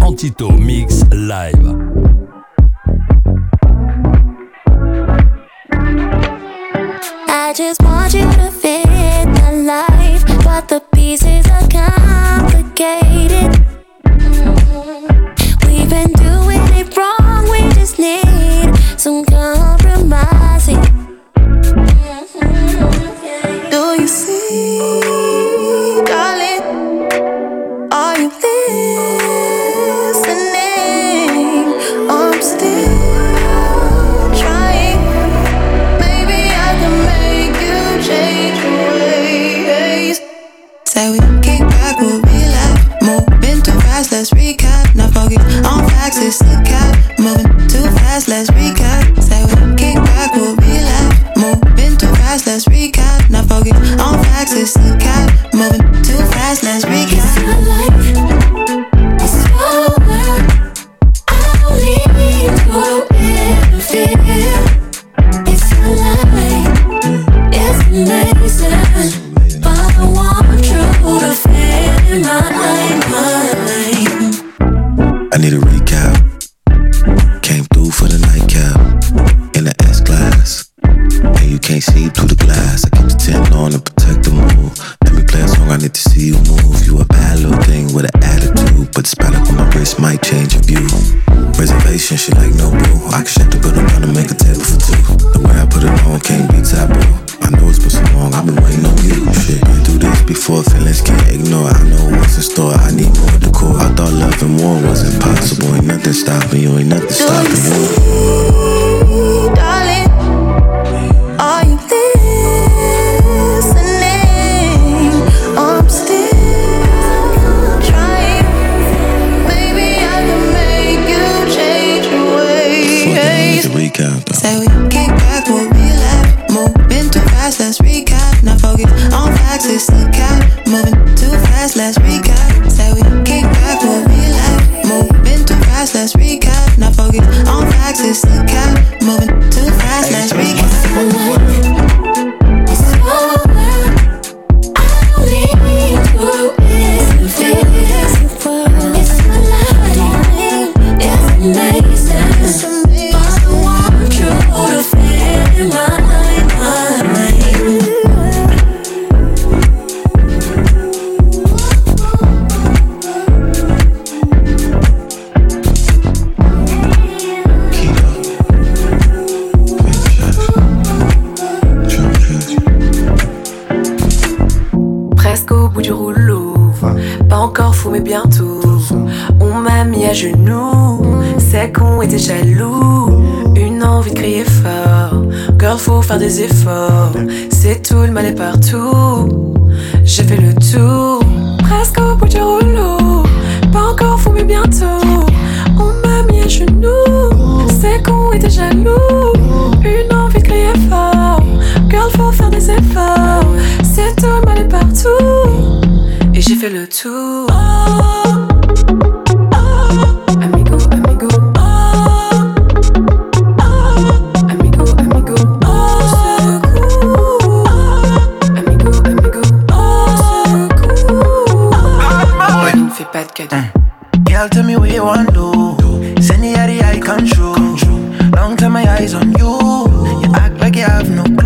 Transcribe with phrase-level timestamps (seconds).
[0.00, 1.54] Antito Mix Live.
[7.28, 8.86] I just want you to fit
[9.26, 11.45] my life, but the pieces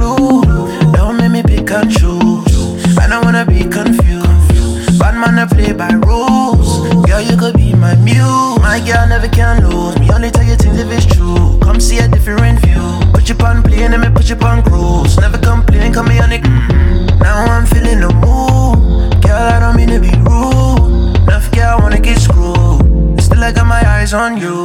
[0.00, 2.98] Don't make me pick and choose.
[2.98, 4.98] I don't wanna be confused.
[4.98, 6.88] Bad man, I play by rules.
[7.06, 8.58] Girl, you could be my muse.
[8.60, 9.98] My girl never can lose.
[9.98, 11.58] Me only tell you things if it's true.
[11.62, 12.82] Come see a different view.
[13.12, 15.18] Put you on plane and me put you on cruise.
[15.18, 16.42] Never complain, come here on it.
[16.42, 17.20] Mm.
[17.20, 19.22] Now I'm feeling the mood.
[19.22, 21.16] Girl, I don't mean to be rude.
[21.28, 23.20] Enough girl wanna get screwed.
[23.20, 24.59] Still I got my eyes on you.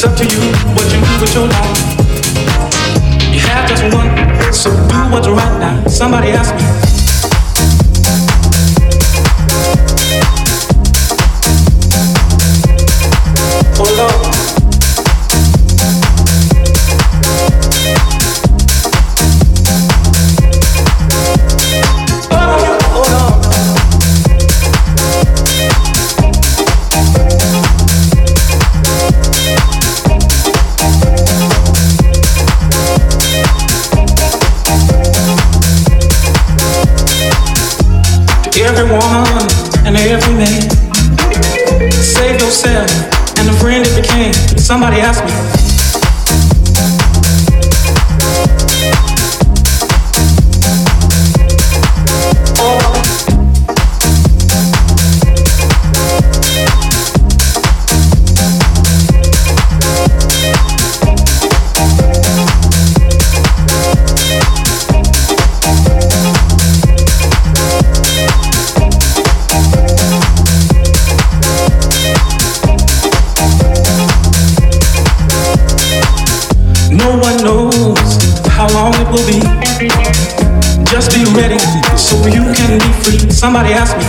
[0.00, 3.34] It's up to you what you do with your life.
[3.34, 5.84] You have just one, so do what's right now.
[5.88, 6.67] Somebody asked me.
[83.48, 84.07] Somebody asked me.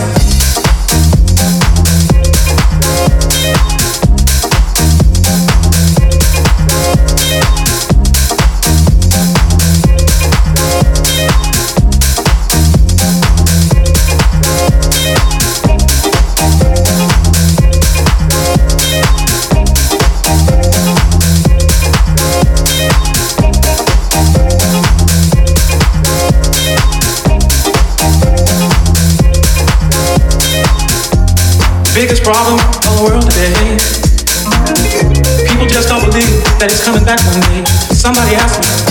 [32.10, 33.78] Biggest problem of the world today.
[35.48, 37.64] People just don't believe that it's coming back one day.
[37.94, 38.89] Somebody asked me.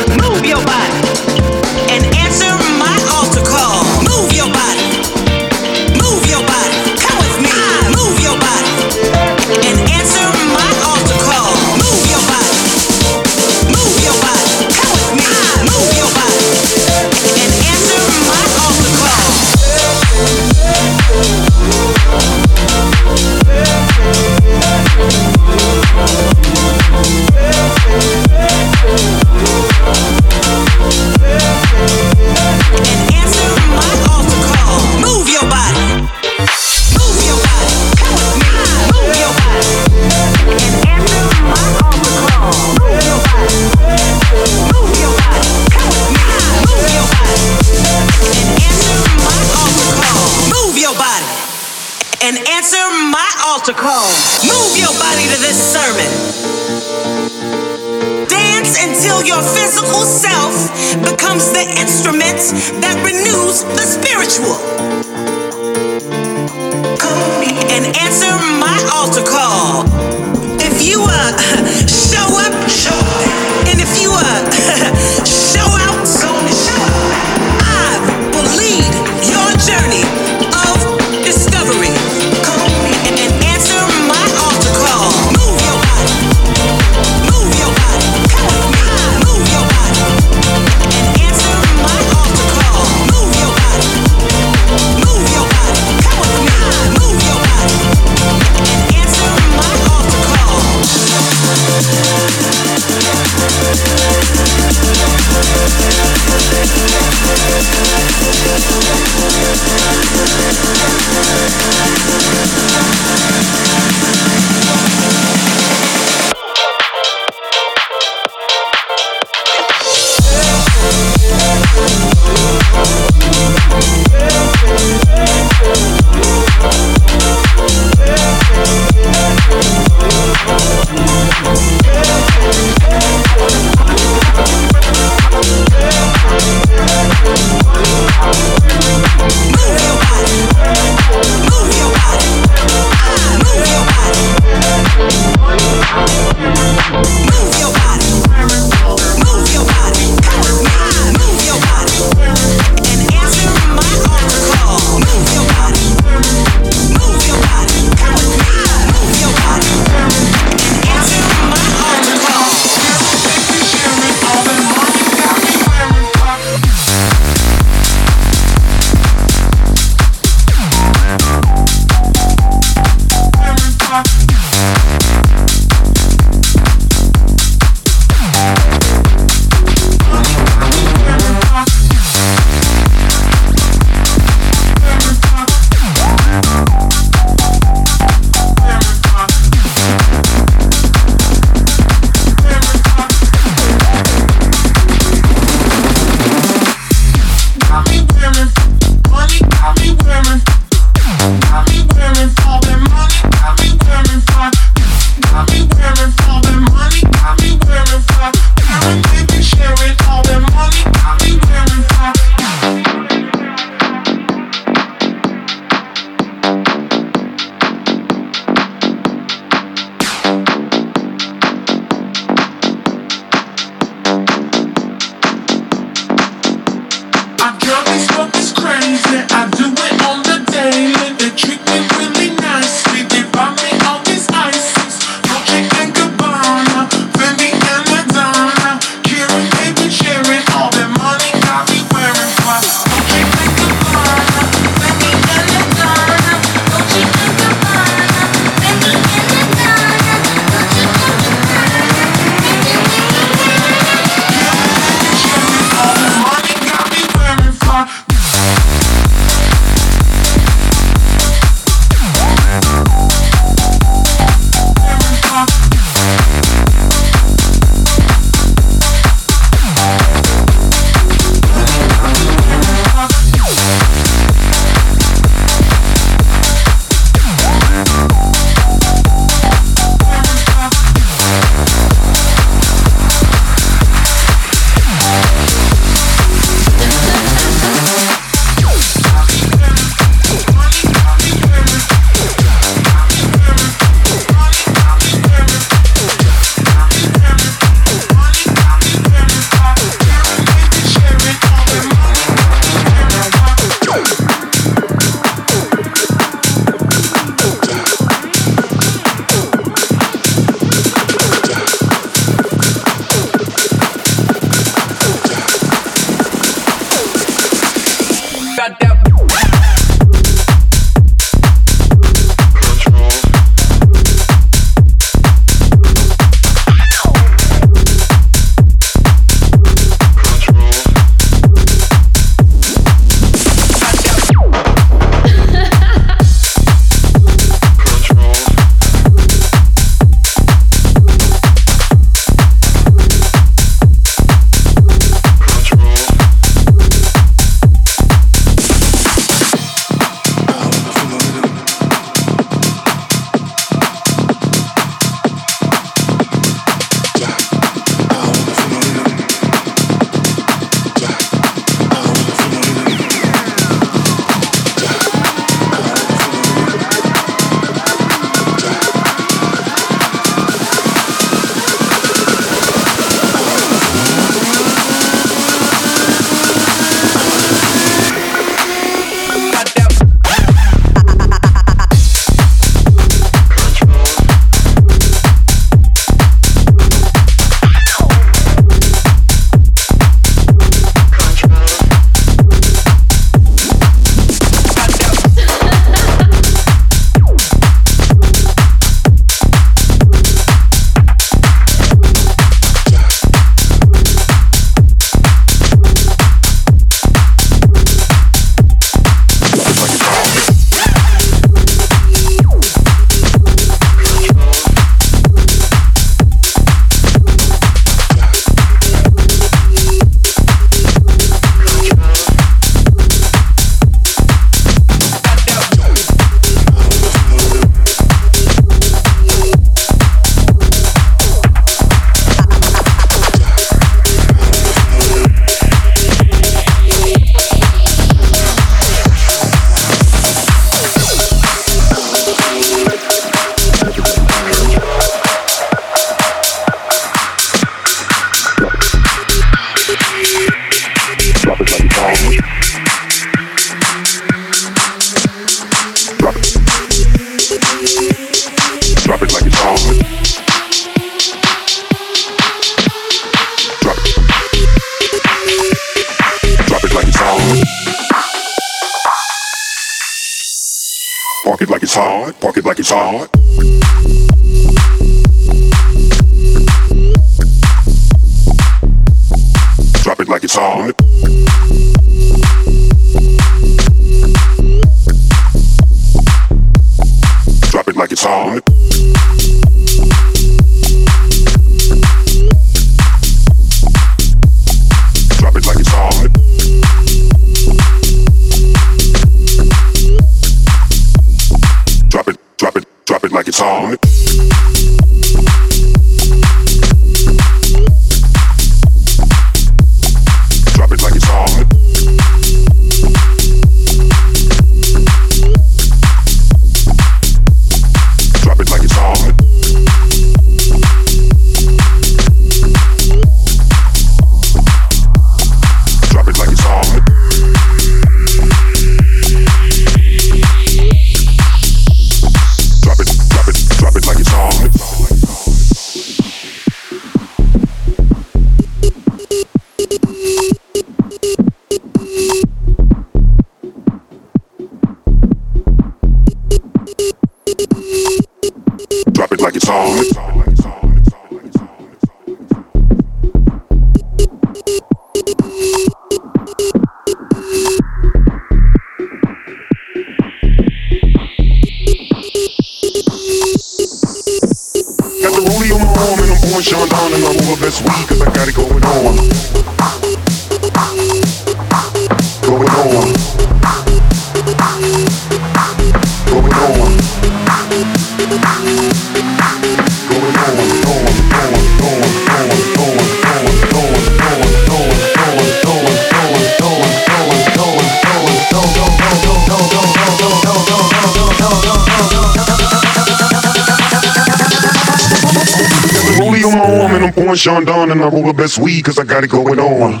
[597.38, 600.00] Chandon and I roll the best weed cause I got it going on.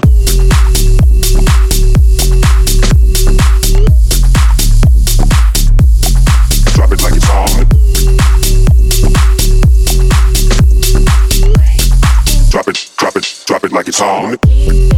[12.50, 14.97] Drop it, drop it, drop it like it's on.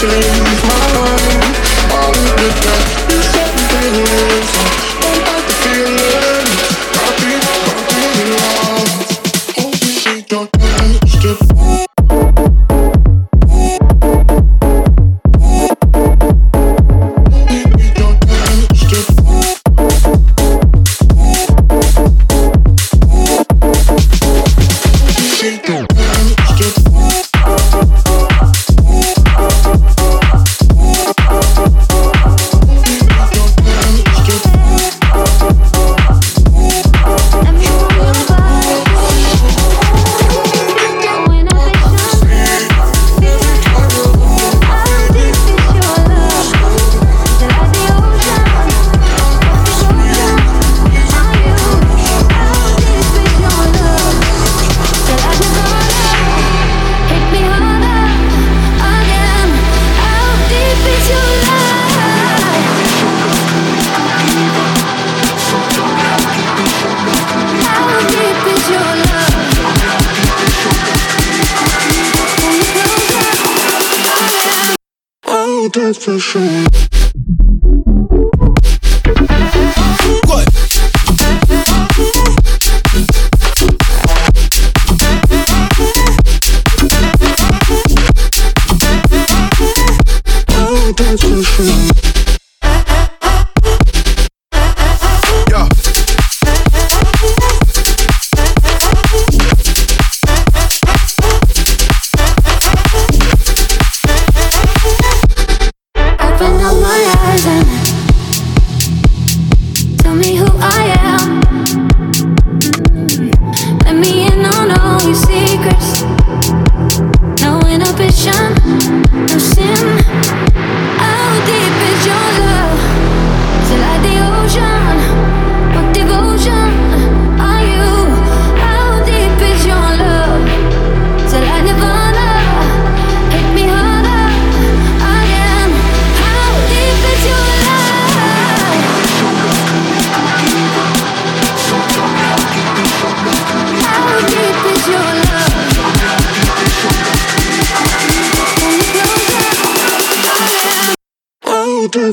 [0.00, 1.92] save my life.
[1.92, 4.49] All of the darkness everywhere.
[75.92, 76.89] that's for sure.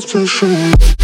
[0.00, 0.97] that's for sure.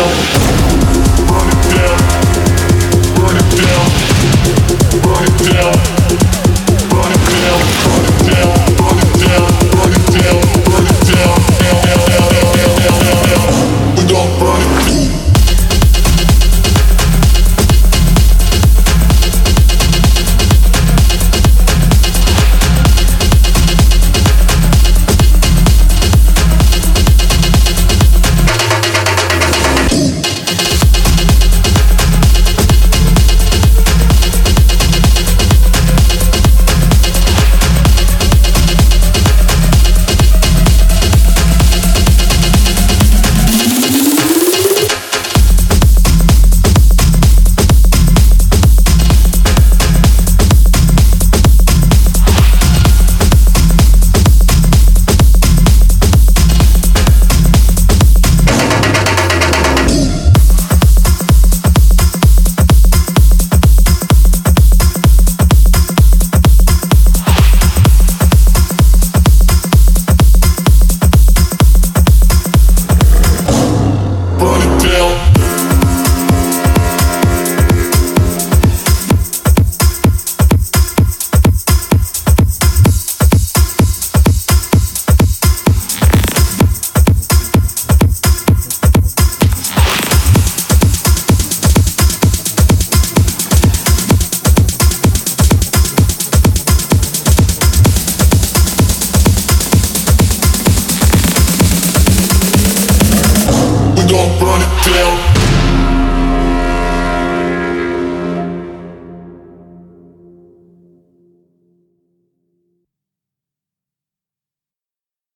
[0.00, 0.59] Thank you.